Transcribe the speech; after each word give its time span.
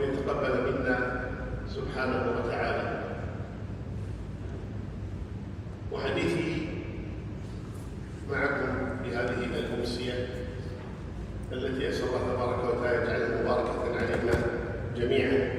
وأن 0.00 0.12
يتقبل 0.14 0.72
منا 0.72 1.24
سبحانه 1.68 2.22
وتعالى. 2.38 3.00
وحديثي 5.92 6.68
معكم 8.30 8.68
بهذه 9.04 9.44
الأمسية 9.44 10.26
التي 11.52 11.88
أسأل 11.88 12.08
الله 12.08 12.34
تبارك 12.34 12.64
وتعالى 12.64 13.02
يجعلها 13.02 13.42
مباركة 13.42 13.96
علينا 13.96 14.32
جميعا. 14.96 15.50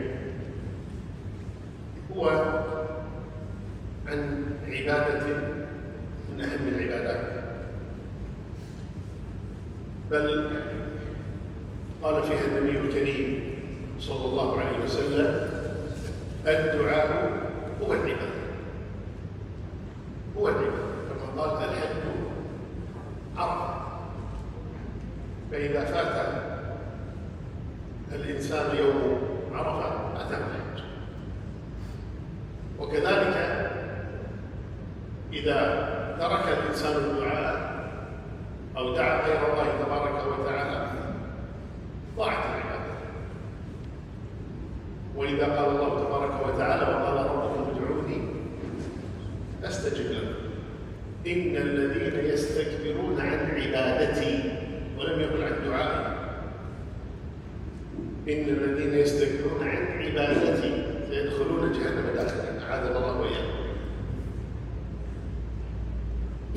هو 2.16 2.30
عن 4.08 4.45
عبادة 4.67 5.38
من 6.31 6.42
أهم 6.42 6.67
العبادات. 6.67 7.44
بل 10.12 10.41
صلى 14.02 14.26
الله 14.26 14.60
عليه 14.60 14.86
وسلم 14.86 15.50
الدعاء 16.48 17.32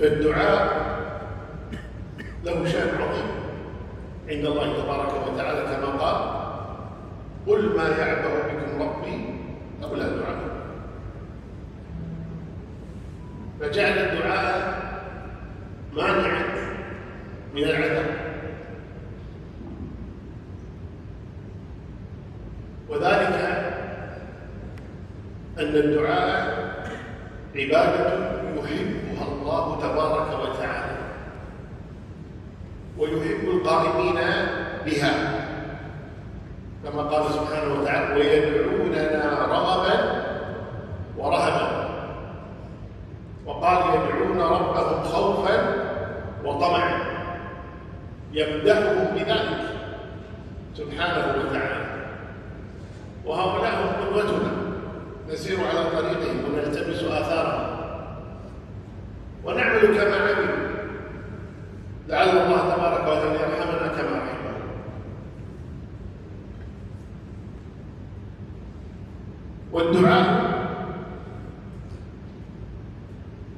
فالدعاء 0.00 0.94
له 2.44 2.64
شأن 2.68 2.88
عظيم 3.02 3.28
عند 4.28 4.44
الله 4.46 4.82
تبارك 4.82 5.12
وتعالى 5.28 5.60
كما 5.62 5.86
قال 5.86 6.18
قل 7.46 7.76
ما 7.76 7.88
يعبأ 7.88 8.43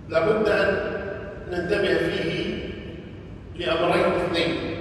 لابد 0.09 0.49
أن 0.49 0.93
ننتبه 1.53 1.95
فيه 1.99 2.59
لأمرين 3.57 4.05
اثنين. 4.05 4.76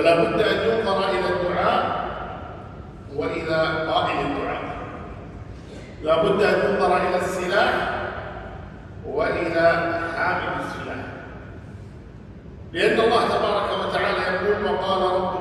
فلا 0.00 0.14
بد 0.24 0.40
أن 0.40 0.68
ينظر 0.68 0.98
إلى 1.10 1.28
الدعاء 1.28 2.08
وإلى 3.16 3.56
قائل 3.92 4.18
الدعاء. 4.26 4.62
لا 6.02 6.22
بد 6.22 6.42
أن 6.42 6.70
ينظر 6.70 6.96
إلى 6.96 7.16
السلاح 7.16 7.74
وإلى 9.06 9.66
حامل 10.16 10.52
السلاح. 10.60 11.04
لأن 12.72 13.00
الله 13.00 13.28
تبارك 13.28 13.70
وتعالى 13.86 14.18
يقول 14.18 14.64
وقال 14.64 15.02
ربكم 15.02 15.39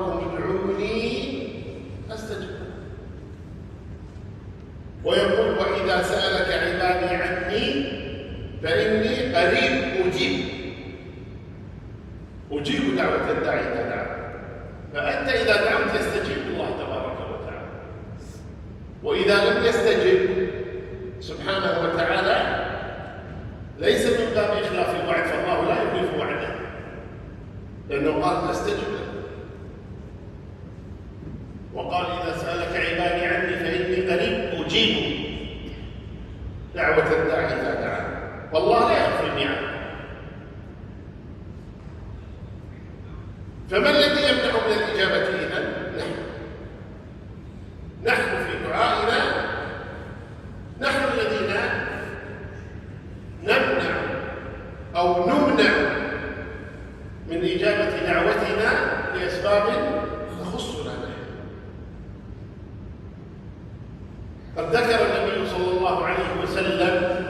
قد 64.59 64.75
ذكر 64.75 64.99
النبي 65.05 65.49
صلى 65.49 65.71
الله 65.77 66.05
عليه 66.05 66.29
وسلم 66.43 67.25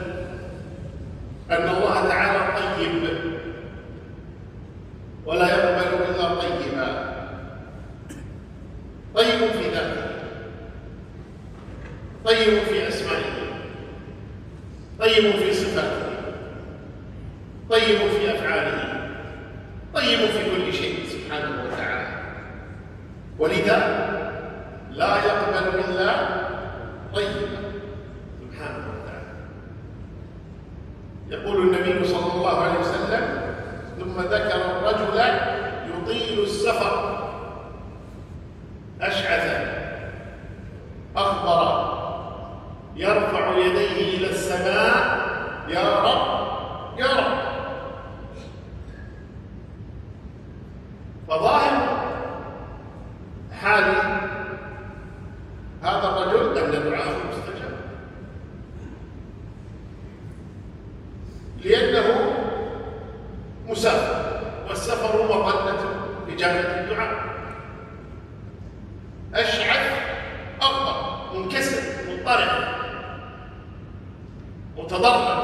تضرع 74.90 75.44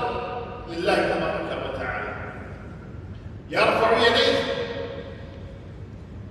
لله 0.70 0.96
تبارك 0.96 1.52
وتعالى. 1.66 2.14
يرفع 3.50 3.90
يديه 3.98 4.38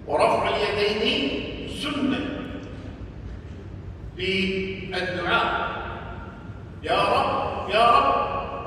ورفع 0.06 0.42
اليدين 0.48 1.68
سنة 1.82 2.20
بالدعاء 4.16 5.48
يا 6.82 7.00
رب 7.02 7.70
يا 7.70 7.84
رب 7.90 8.14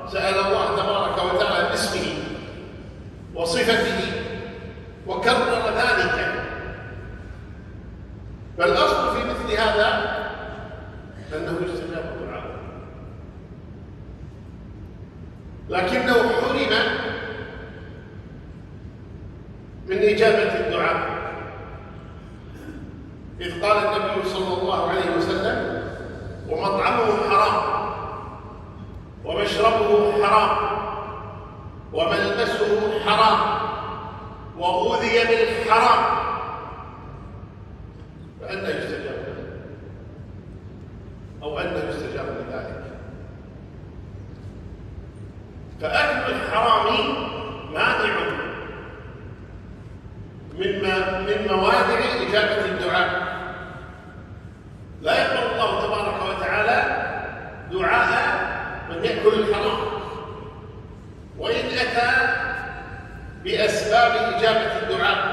سأل 0.09 0.35
الله 0.45 0.65
تبارك 0.81 1.17
وتعالى 1.33 1.69
باسمه 1.69 2.07
وصفته 3.35 4.01
وكرر 5.07 5.63
ذلك. 5.77 6.17
فالأصل 8.57 8.96
بأسباب 63.47 64.11
إجابة 64.33 64.71
الدعاء. 64.83 65.26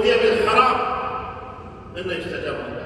وبيعمل 0.00 0.30
بالحرام 0.30 0.76
إلا 1.96 2.18
يستجاب 2.18 2.54
له 2.54 2.79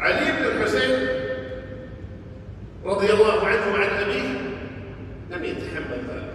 علي 0.00 0.32
بن 0.32 0.44
الحسين 0.44 1.08
رضي 2.84 3.12
الله 3.12 3.46
عنه 3.46 3.72
وعن 3.72 3.88
أبيه 3.88 4.28
لم 5.30 5.44
يتحمل 5.44 6.00
ذلك. 6.08 6.34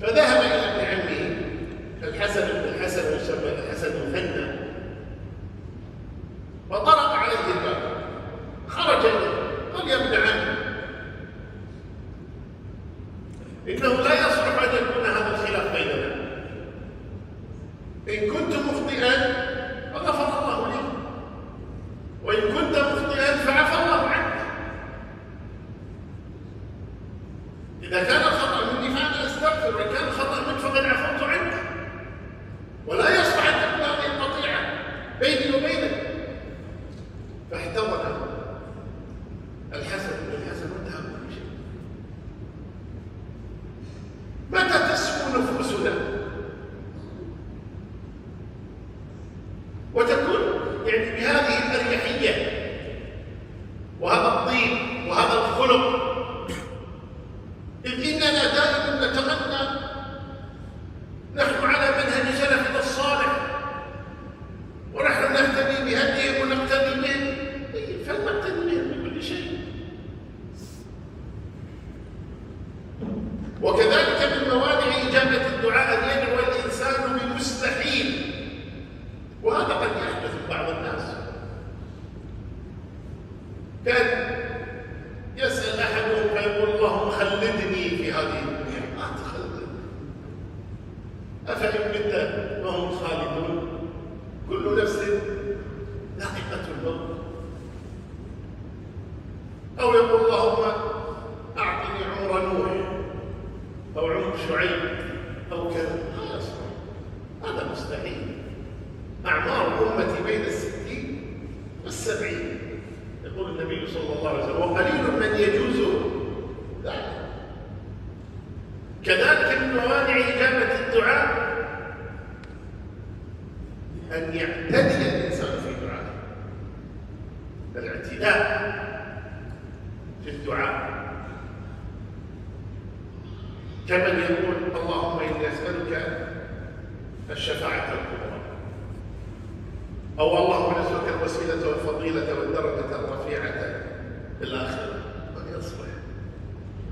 فذهب 0.00 0.40
إلى 0.40 0.63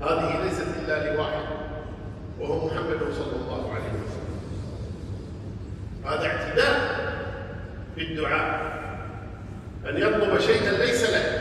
هذه 0.03 0.43
ليست 0.43 0.67
إلا 0.83 1.13
لواحد 1.13 1.45
وهو 2.39 2.65
محمد 2.67 2.99
صلى 3.13 3.35
الله 3.35 3.73
عليه 3.73 3.93
وسلم. 4.03 4.33
هذا 6.05 6.25
اعتداء 6.27 6.75
في 7.95 8.01
الدعاء 8.01 8.73
أن 9.89 9.97
يطلب 9.97 10.39
شيئا 10.39 10.71
ليس 10.71 11.03
له 11.09 11.32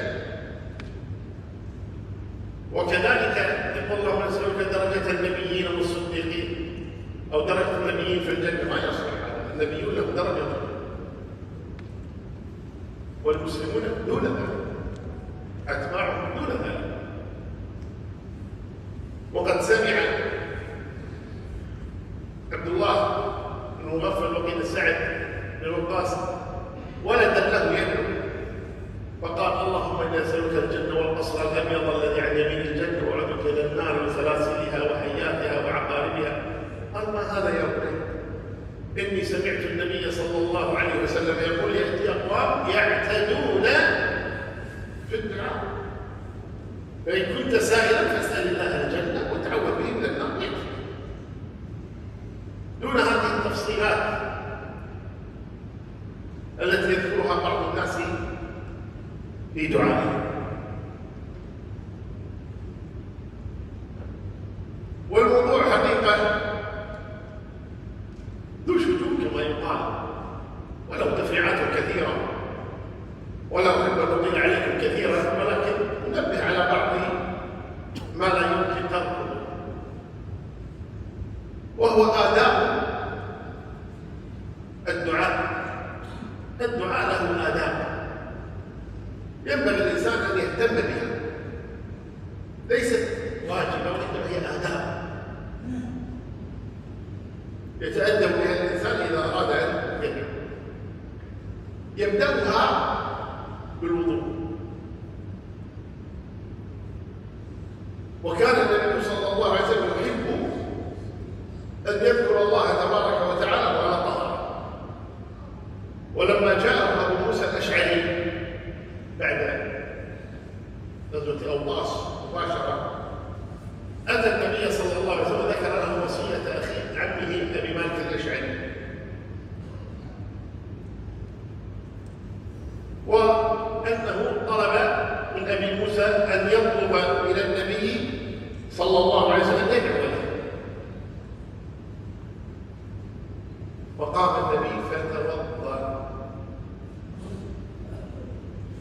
وقام 144.02 144.54
النبي 144.54 144.82
فتوضأ. 144.90 146.10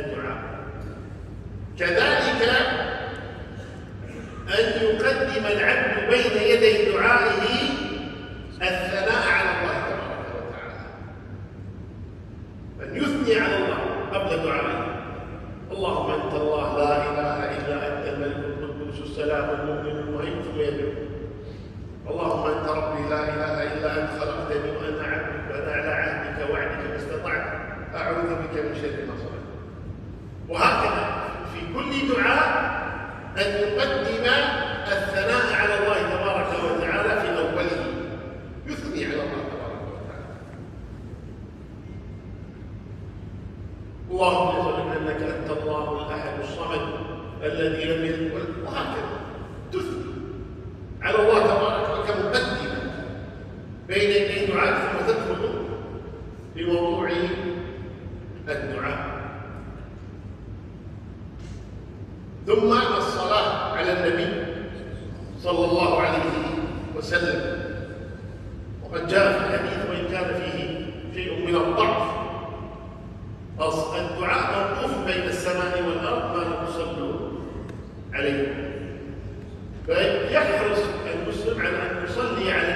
الدعاء 0.00 0.38
كذلك 1.78 2.17
الدعاء 74.10 74.50
موقوف 74.58 75.06
بين 75.06 75.22
السماء 75.28 75.82
والأرض 75.86 76.36
ما 76.36 76.42
لم 76.44 76.68
يصلوا 76.68 77.30
عليه 78.12 78.68
طيب، 79.88 80.28
فيحرص 80.28 80.78
المسلم 81.14 81.60
على 81.60 81.76
أن 81.76 82.04
يصلي 82.04 82.52
على 82.52 82.67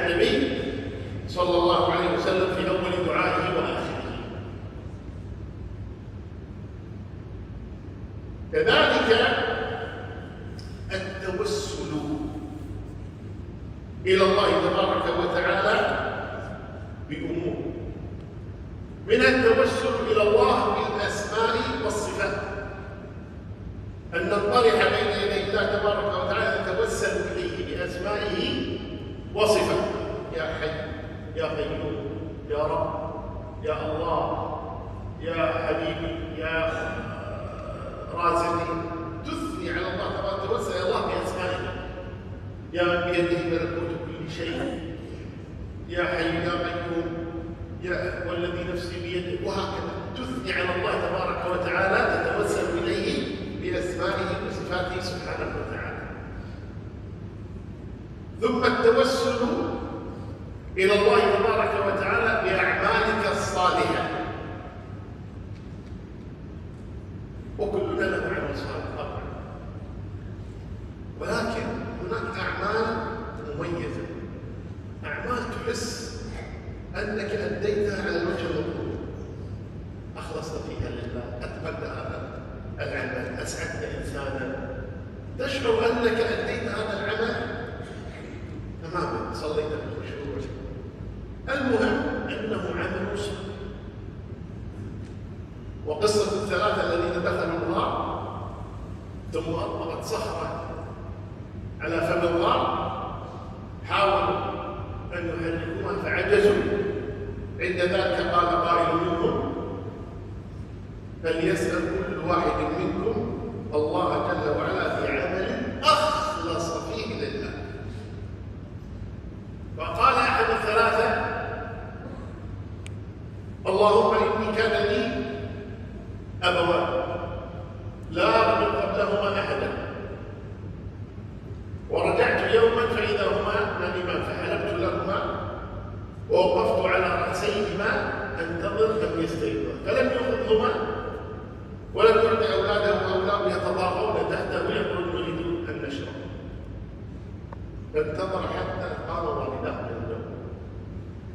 فانتظر 147.95 148.43
حتى 148.43 148.89
قرر 149.09 149.51
بداخل 149.51 149.89
النوم 149.91 150.25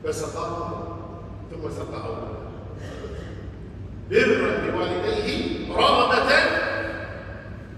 فسقاه 0.04 0.84
ثم 1.52 1.70
سقاه 1.70 2.18
برا 4.10 4.52
بوالديه 4.72 5.76
رغبة 5.76 6.30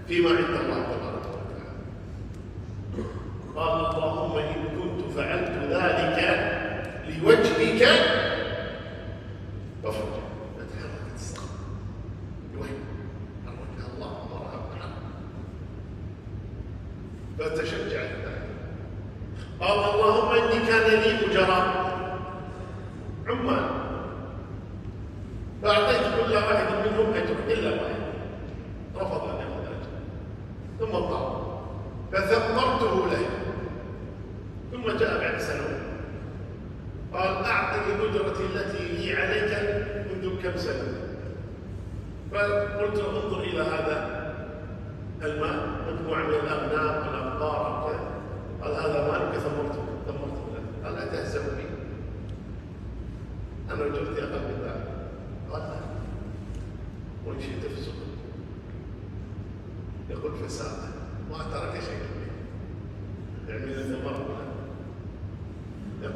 فيما 0.07 0.29
عند 0.29 0.39
الله. 0.39 0.98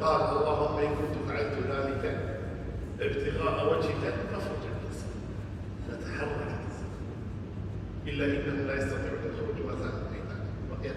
قال 0.02 0.20
اللهم 0.36 0.78
إن 0.78 0.88
كنت 0.94 1.28
فعلت 1.28 1.54
ذلك 1.70 2.18
ابتغاء 3.00 3.66
وجهك 3.66 4.14
فاخرج 4.32 4.62
الانسان 4.70 5.14
فتحرك 5.88 6.36
الانسان 6.46 6.90
إلا 8.06 8.24
انه 8.24 8.62
لا 8.66 8.76
يستطيع 8.76 9.12
الخروج 9.24 9.56
يخرج 9.58 9.66
مثلا 9.66 9.92
بقي 10.70 10.94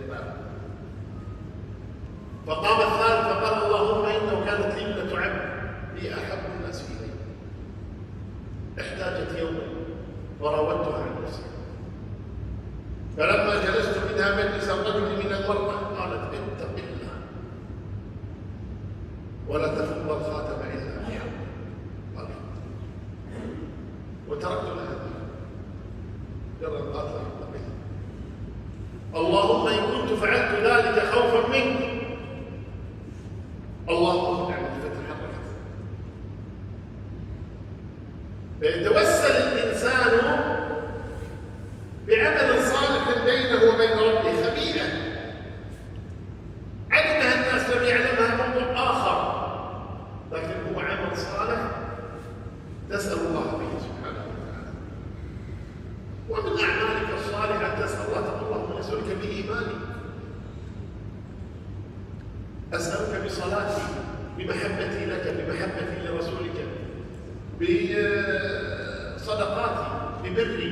فقام 2.47 2.76
بصدقاتي 69.15 69.85
ببري 70.23 70.71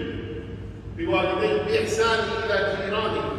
بوالدي 0.98 1.52
بإحساني 1.66 2.32
إلى 2.46 2.58
جيراني. 2.86 3.35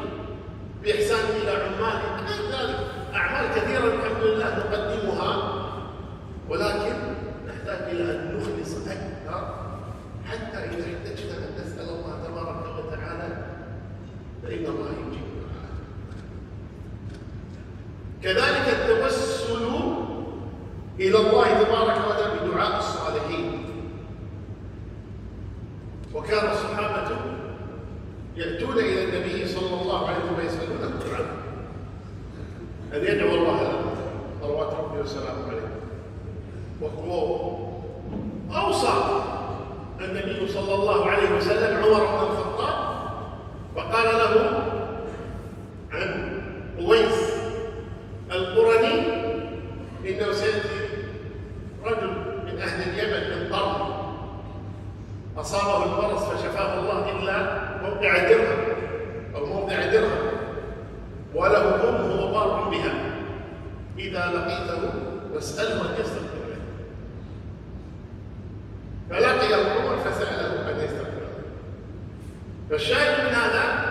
Eu 72.68 72.78
chego 72.80 73.30
nada. 73.30 73.85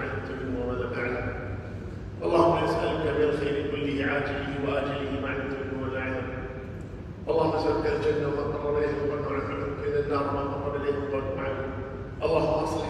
علمت 0.00 0.28
منه 0.42 0.60
وما 0.60 0.74
اللهم 2.22 2.64
نسألك 2.64 3.04
من 3.18 3.22
كله 3.70 4.04
عاجله 4.12 4.48
وآجله 4.66 5.20
ما 5.22 5.28
علمت 5.28 5.54
منه 5.60 5.82
وما 5.82 5.98
اللهم 7.28 7.56
نسألك 7.56 7.86
الجنة 7.86 8.28
وما 8.28 8.42
قرب 8.56 8.76
إليه 8.78 8.94
وما 9.02 9.26
عن 9.28 9.40
عملك 9.52 10.04
النار 10.04 10.22
وما 10.30 10.40
قرب 10.54 10.74
إليه 10.82 10.96
وما 10.98 11.36
معلم 11.36 11.70
اللهم 12.22 12.62
أصلح 12.64 12.86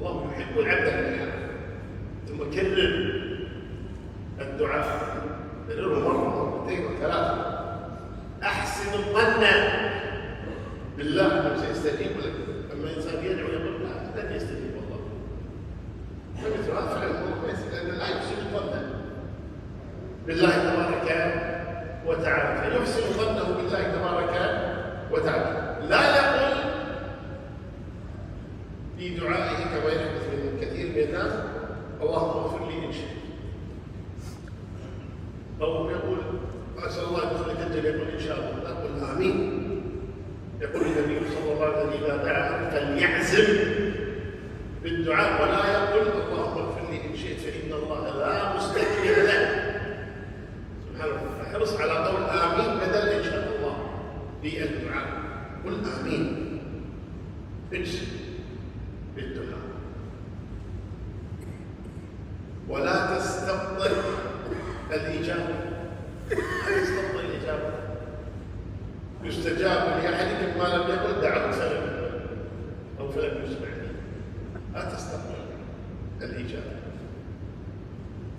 الله 0.00 0.32
يحب 0.32 0.58
العبد 0.58 1.18
ثم 2.28 2.38
كرر 2.54 3.12
الدعاء. 4.40 5.10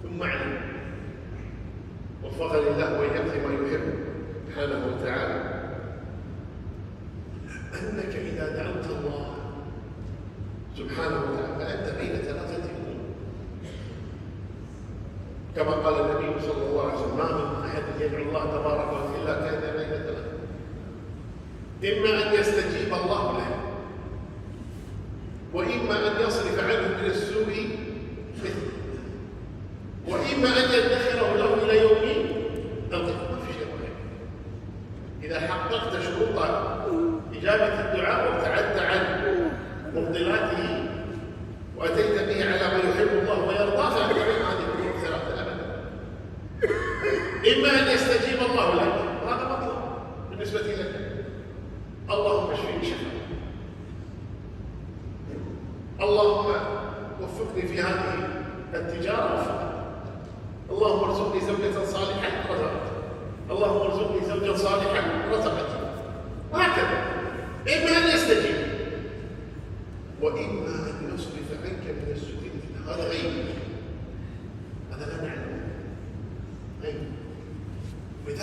ثم 0.03 0.23
اعلم. 0.23 0.61
وفقني 2.23 2.67
الله 2.67 2.99
واياك 2.99 3.15
لما 3.15 3.67
يحب. 3.67 3.85
سبحانه 4.47 4.79
وتعالى. 4.87 5.37
أنك 7.71 8.15
إذا 8.15 8.45
دعوت 8.55 8.85
الله 8.85 9.25
سبحانه 10.77 11.17
وتعالى 11.17 11.55
فأنت 11.59 11.87
بين 11.99 12.15
ثلاثة 12.15 12.63
أمور. 12.63 12.99
كما 15.55 15.71
قال 15.71 15.95
النبي 16.01 16.41
صلى 16.41 16.63
الله 16.69 16.83
عليه 16.91 16.99
وسلم 16.99 17.17
ما 17.17 17.27
من 17.31 17.65
أحد 17.69 17.83
يدعو 17.99 18.23
الله 18.23 18.43
تبارك 18.45 18.89
وتعالى 18.93 19.23
إلا 19.23 19.33
كان 19.39 19.61
بين 19.77 19.89
ثلاثة. 19.89 20.31
إما 21.83 22.11
أن 22.23 22.39
يستجيب 22.39 22.93
الله 22.93 23.37
له. 23.37 23.50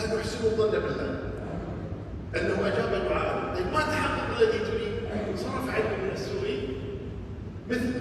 كانوا 0.00 0.20
احسنوا 0.20 0.50
الظن 0.50 0.70
بالله. 0.70 1.18
أنه 2.36 2.68
أجاب 2.68 3.08
دعاءه. 3.08 3.54
طيب 3.54 3.66
ما 3.66 3.80
تحقق 3.80 4.38
الذي 4.38 4.58
تريد؟ 4.58 4.88
صرف 5.36 5.70
عنه 5.70 6.04
من 6.04 6.10
السوري 6.12 6.76
مثل 7.70 7.92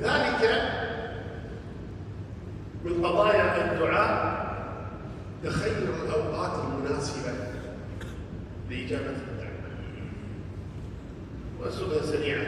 كذلك 0.00 0.62
من 2.84 3.06
قضايا 3.06 3.72
الدعاء 3.72 4.36
تخير 5.44 5.76
الأوقات 6.04 6.64
المناسبة 6.64 7.32
لإجابة 8.70 9.06
الدعوة 9.10 9.50
وأسئلة 11.60 12.02
سريعة 12.02 12.46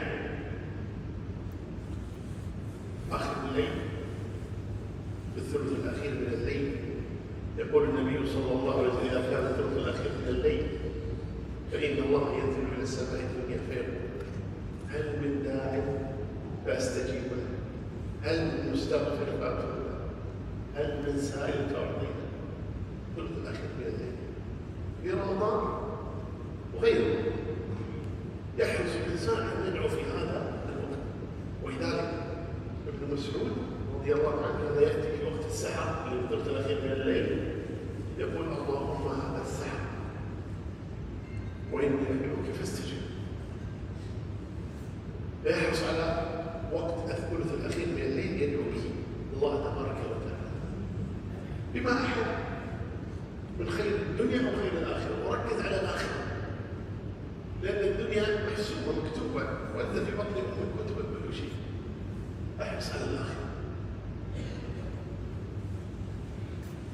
احرص 62.61 62.91
الاخره 62.95 63.35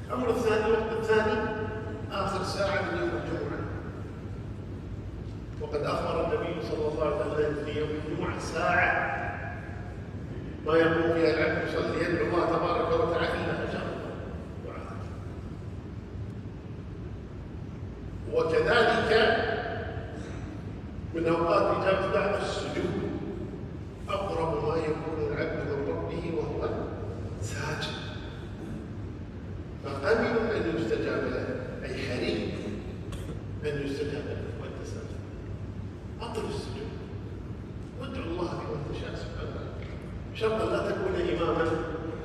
الأمر 0.06 0.30
الثاني 0.30 0.66
الوقت 0.66 0.92
الثاني 0.92 1.40
آخر 2.12 2.44
ساعة 2.44 2.82
من 2.82 2.98
يوم 2.98 3.08
الجمعة. 3.08 3.58
وقد 5.60 5.80
أخبر 5.82 6.24
النبي 6.24 6.62
صلى 6.68 6.88
الله 6.88 7.04
عليه 7.04 7.32
وسلم 7.32 7.64
في 7.64 7.78
يوم 7.80 7.88
الجمعة 7.90 8.38
ساعة 8.38 9.16
ما 10.66 10.74
يقوم 10.76 11.12
فيها 11.14 11.34
العبد 11.34 11.68
يصلي 11.68 12.04
يدعو 12.04 12.26
الله 12.26 12.46
تبارك 12.46 13.00
وتعالى 13.08 13.28
الا 13.28 13.62
اجاب 13.70 13.86
دعاءه 14.66 14.96
وكذلك 18.32 19.12
من 21.14 21.26
اوقات 21.26 21.76
اجابه 21.76 22.12
دعوه 22.14 22.42
السجود 22.42 23.10
اقرب 24.08 24.64
ما 24.68 24.76
يكون 24.76 25.32
العبد 25.32 25.70
من 25.70 25.88
ربه 25.88 26.36
وهو 26.38 26.68
ساجد 27.42 27.96
فامن 29.84 30.26
ان 30.50 30.76
يستجاب 30.76 31.24
له 31.24 31.46
اي 31.84 31.94
حري 31.94 32.52
ان 33.64 33.86
يستجاب 33.86 34.24
له 34.26 34.42
وانت 34.62 34.86
ساجد 34.86 35.16
اطل 36.20 36.48
السجود 36.48 36.88
وادعو 38.00 38.24
الله 38.24 38.48
في 38.48 38.54
وقت 38.72 39.00
شاء 39.00 39.14
سبحانه 39.14 39.50
وتعالى 39.50 39.66
شرطا 40.34 40.64
لا 40.64 40.90
تكون 40.90 41.14
اماما 41.14 41.64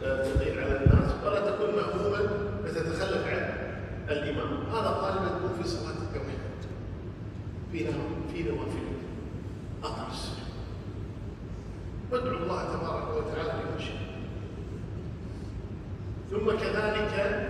تضيع 0.01 0.63
على 0.65 0.83
الناس 0.85 1.11
ولا 1.25 1.51
تكون 1.51 1.69
ماموما 1.75 2.29
فتتخلف 2.65 3.27
عن 3.27 3.51
الامام 4.09 4.63
هذا 4.71 4.89
غالبا 4.89 5.37
يكون 5.37 5.63
في 5.63 5.69
صلاه 5.69 5.91
التوحيد 5.91 6.39
في 7.71 7.85
في 8.33 8.43
نوافل 8.49 8.87
اطل 9.83 10.11
السجود 10.11 10.51
وادعو 12.11 12.37
الله 12.37 12.63
تبارك 12.63 13.17
وتعالى 13.17 13.49
بما 13.63 13.79
شاء 13.79 14.01
ثم 16.31 16.51
كذلك 16.51 17.47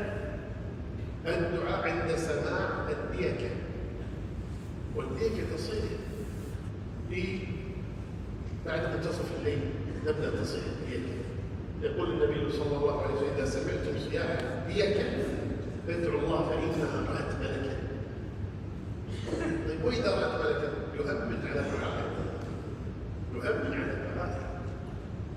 الدعاء 1.26 1.90
عند 1.90 2.16
سماع 2.16 2.70
الديكه 2.90 3.50
والديكه 4.96 5.56
تصيح 5.56 5.84
في 7.10 7.40
بعد 8.66 8.96
منتصف 8.96 9.32
الليل 9.40 9.60
نبدا 10.08 10.42
تصيح 10.42 10.64
الديكه 10.66 11.14
يقول 11.82 12.12
النبي 12.12 12.52
صلى 12.52 12.78
اذا 13.52 13.60
سمعتم 13.60 14.00
صياح 14.10 14.26
الديكه 14.26 15.04
فادعوا 15.88 16.20
الله 16.20 16.50
فانها 16.50 17.12
رات 17.12 17.36
ملكا 17.42 17.76
طيب 19.68 19.86
واذا 19.86 20.10
رات 20.10 20.42
ملكا 20.42 20.72
يؤمن 20.96 21.48
على 21.48 21.62
دعائه 21.62 22.04
يؤمن 23.34 23.74
على 23.74 23.96
دعائه 24.16 24.62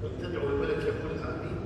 وتدعو 0.03 0.49
الملك 0.49 0.85
يقول 0.85 1.19
امين 1.19 1.59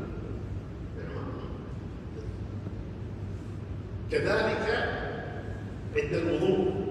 كذلك 4.11 4.67
عند 5.97 6.15
الوضوء 6.15 6.89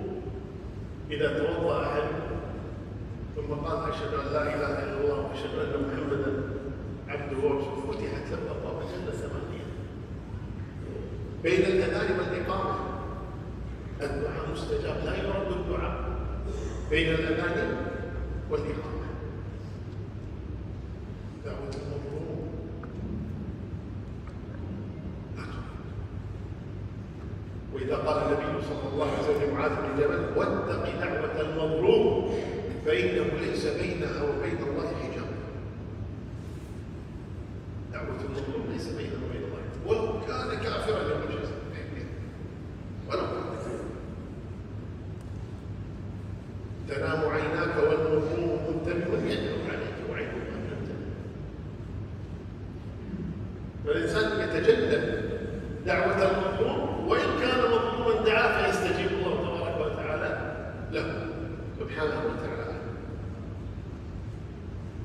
إذا 1.12 1.38
توضأ 1.40 1.84
أحد 1.84 2.04
ثم 3.36 3.54
قال 3.54 3.90
أشهد 3.90 4.14
أن 4.14 4.34
لا 4.34 4.42
إله 4.42 4.84
إلا 4.84 5.02
الله 5.02 5.28
وأشهد 5.28 5.60
أن 5.60 5.84
محمدا 5.84 6.58
عبده 7.08 7.38
ورسوله 7.38 7.92
فتحت 7.92 8.32
له 8.32 8.52
أبواب 8.52 8.82
الجنة 8.82 9.12
ثمانية 9.12 9.64
بين 11.44 11.60
الأذان 11.62 12.20
والإقامة. 12.20 12.76
الدعاء 14.02 14.52
مستجاب 14.52 14.98
لا 15.06 15.16
يرد 15.18 15.52
الدعاء 15.52 16.10
بين 16.90 17.08
الأذان 17.14 17.76
والإقامة. 18.50 19.08
دعوة 21.46 21.72
المظلوم 21.76 22.48
وإذا 27.74 27.96
قال 27.96 28.18
النبي 28.24 28.62
صلى 28.66 28.94
الله 28.94 29.06
عليه 29.12 29.20
وسلم 29.24 29.50
لمعاذ 29.50 29.72
بن 29.72 30.02
جبل 30.04 30.38
واتق 30.40 31.00
دعوة 31.00 31.42
المظلوم 31.42 32.34
فإنه 32.86 33.24
ليس 33.42 33.66
بينها 33.66 34.24
وبين 34.24 34.58
الله 34.58 34.88
حجاب 34.88 35.28
دعوة 37.94 38.16
المظلوم 38.26 38.72
ليس 38.74 38.88
بينها 38.88 39.18
وبين 39.30 39.42
الله 39.44 39.62
ولو 39.86 40.20
كان 40.28 40.60
كافرا 40.64 41.00
يوم 41.02 41.22
الجزاء 41.22 41.58
ولو 43.10 43.20
كان 43.22 43.48
تنام 46.88 47.30
عيناك 47.30 47.76
والمظلوم 47.78 48.60
منتبه 48.70 49.18
يدعو 49.32 49.58
عليك 49.70 49.98
وعينه 50.12 50.32
ما 50.32 50.60
تنتبه 50.70 51.08
فالإنسان 53.86 54.50
يتجنب 54.50 55.28
دعوة 55.86 56.16
المظلوم 56.32 57.08
وإن 57.08 57.40
كان 57.42 57.60
مظلوما 57.60 58.26
دعا 58.26 58.72
فيستجيب 58.72 59.08
الله 59.12 59.36
تبارك 59.42 59.92
وتعالى 59.92 60.56
له 60.92 61.28
سبحانه 61.80 62.14
وتعالى 62.26 62.78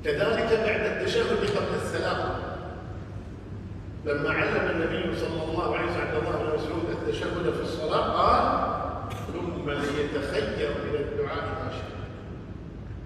كذلك 0.05 0.61
بعد 0.67 0.81
التشهد 0.81 1.57
قبل 1.57 1.75
السلام 1.83 2.19
لما 4.05 4.31
علم 4.31 4.71
النبي 4.71 5.17
صلى 5.17 5.45
الله 5.45 5.77
عليه 5.77 5.91
وسلم 5.91 6.01
عبد 6.01 6.17
الله 6.17 6.39
بن 6.39 6.55
مسعود 6.55 6.85
التشهد 6.91 7.53
في 7.55 7.63
الصلاة 7.63 8.11
قال 8.13 8.73
ثم 9.33 9.71
ليتخير 9.71 10.71
من 10.85 10.95
الدعاء 10.95 11.45
ما 11.45 11.71
شاء 11.71 11.93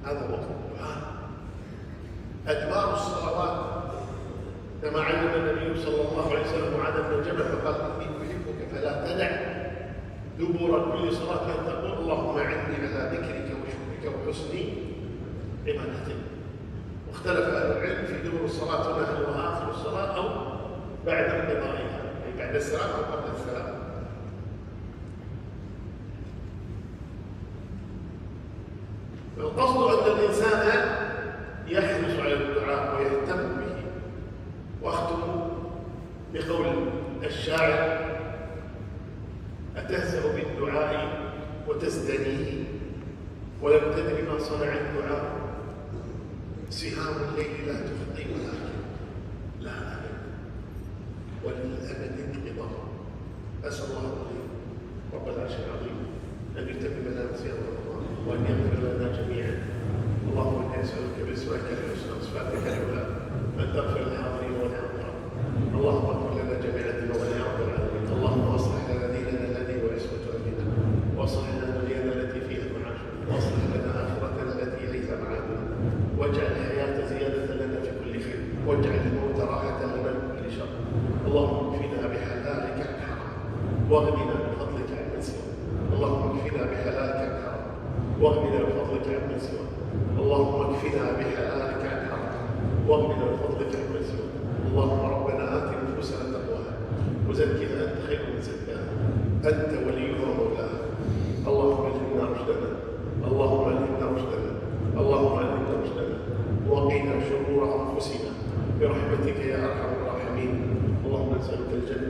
هذا 0.05 0.31
وقت 0.31 0.49
الدعاء 0.51 0.97
أدبار 2.47 2.95
الصلوات 2.95 3.77
كما 4.83 5.01
علم 5.01 5.31
النبي 5.35 5.81
صلى 5.81 6.01
الله 6.01 6.31
عليه 6.31 6.41
وسلم 6.41 6.79
معاذ 6.79 6.93
بن 7.03 7.23
جبل 7.23 7.45
فقال 7.45 7.75
إني 8.01 8.31
أحبك 8.31 8.69
فلا 8.73 9.07
تدع 9.07 9.31
دبر 10.39 10.93
كل 10.93 11.13
صلاة 11.13 11.45
أن 11.61 11.67
تقول 11.67 11.93
اللهم 11.99 12.39
أعني 12.39 12.77
على 12.77 13.17
ذكرك 13.17 13.53
وشكرك 13.63 14.15
وحسن 14.27 14.59
عبادتك. 15.67 16.26
واختلف 17.17 17.49
أهل 17.49 17.73
العلم 17.73 18.07
في 18.07 18.29
دبر 18.29 18.45
الصلاة 18.45 18.97
هنا 18.97 19.11
هل 19.11 19.25
هو 19.25 19.41
اخر 19.41 19.71
الصلاة 19.71 20.17
أو 20.17 20.29
بعد 21.07 21.25
انقضائها 21.25 22.01
أي 22.27 22.39
بعد 22.39 22.55
السلام 22.55 22.91
أو 22.91 23.17
قبل 23.17 23.31
السلام. 23.37 23.77
القصد 29.39 29.77
أن 29.77 30.19
الإنسان 30.19 30.69
يحرص 31.69 32.21
على 32.21 32.33
الدعاء 32.33 32.97
ويهتم 32.97 33.37
به. 33.37 33.77
وأختم 34.83 35.51
بقول 36.35 36.67
الشاعر 37.25 38.07
أتهزأ 39.77 40.33
بالدعاء 40.33 41.07
وتزدنيه 41.69 42.65
ولم 43.63 43.93
تدر 43.93 44.33
ما 44.33 44.39
صنع 44.39 44.73
الدعاء 44.75 45.16
سهام 47.07 47.23
الليل 47.31 47.67
لا 47.67 47.75
تخطي 47.75 48.25
ولكن 48.35 48.75
لا 49.61 49.71
أبد 49.71 50.15
وللأبد 51.45 52.13
انقضاء 52.35 52.85
أسأل 53.65 53.85
الله 53.85 54.01
العظيم 54.01 54.47
رب 55.15 55.29
العرش 55.29 55.53
العظيم 55.67 55.99
أن 56.59 56.65
يتمم 56.69 57.05
لنا 57.09 57.37
صيام 57.37 57.57
رمضان 57.71 58.05
وأن 58.27 58.41
يغفر 58.51 58.77
لنا 58.87 59.09
جميعا 59.23 59.55
اللهم 60.31 60.63
إني 60.63 60.83
أسألك 60.83 61.17
باسمك 61.29 61.61
الحسنى 61.73 62.13
وصفاتك 62.19 62.67
العلى 62.67 63.07
أن 63.61 63.73
تغفر 63.75 64.01
الحاضرين 64.01 64.53
والحاضرات 64.61 65.17
اللهم 65.75 66.07
اغفر 66.11 66.33
لنا 66.43 66.61
جميع 66.65 66.85
الذنوب 66.95 67.17
يا 67.39 67.45
رب 67.49 67.61
العالمين 67.69 68.05
اللهم 68.17 68.55
اصلح 68.55 68.83
لنا 68.91 69.07
ديننا 69.07 69.45
الذي 69.51 69.75
هو 69.83 69.87
عصمة 69.95 70.25
أمرنا 70.37 70.67
واصلح 71.17 71.49
لنا 71.55 71.79
دنيانا 71.81 72.13
التي 72.13 72.41
فيها 72.49 72.67
معاشنا 72.79 73.11
واصلح 73.31 73.63
لنا 73.75 73.91
آخرتنا 74.05 74.63
التي 74.63 74.85
إليها 74.91 75.17
معادنا 75.25 75.61
واجعل 76.19 76.47
الحياة 76.47 77.07
زيادة 77.09 77.55
لنا 77.55 77.81
في 77.81 77.91
كل 78.05 78.21
خير 78.21 78.41
واجعل 78.67 79.01
الموت 79.07 79.41
راحة 79.41 79.85
لنا 79.85 80.13
من 80.13 80.41
كل 80.43 80.51
شر 80.57 80.69
اللهم 81.27 81.75
اكفنا 81.75 82.07
بحلالك 82.09 82.87
عن 82.87 83.01
حرام 83.07 83.91
واغننا 83.91 84.35
بفضلك 84.35 84.91
عن 84.99 85.07
من 85.15 85.21
سواك 85.21 85.57
اللهم 85.93 86.39
اكفنا 86.39 86.63
بحلالك 86.63 87.17
عن 87.17 87.43
حرام 87.43 87.67
واغننا 88.21 88.61
سواك 89.39 89.73
اللهم 90.19 90.55
اكفنا 90.61 91.03
بحلالك 91.19 91.83
عن 91.93 92.01
حرام 92.09 92.37
واغننا 92.89 93.25
بفضلك 93.33 93.73
عن 93.77 94.03
سواك 94.11 94.35
اللهم 94.71 95.01
ربنا 95.15 95.45
آت 95.57 95.69
نفوسنا 95.85 96.25
تقواها. 96.33 96.75
وزكها 97.29 97.85
أنت 97.85 97.99
خير 98.07 98.21
من 98.35 98.41
زكاها. 98.43 98.89
أنت 99.51 99.71
وليها 99.87 100.21
ومولاها. 100.23 100.81
اللهم 101.49 101.83
ألهمنا 101.87 102.25
رشدنا. 102.35 102.71
اللهم 103.29 103.63
ألهمنا 103.73 104.07
رشدنا. 104.17 104.53
اللهم 105.01 105.39
ألهمنا 105.39 105.73
رشدنا. 105.83 106.17
وقنا 106.71 107.15
شرور 107.29 107.63
أنفسنا. 107.81 108.31
برحمتك 108.81 109.39
يا 109.51 109.59
أرحم 109.65 109.91
الراحمين. 110.01 110.55
اللهم 111.07 111.31
نسألك 111.39 111.71
الجنة 111.73 112.06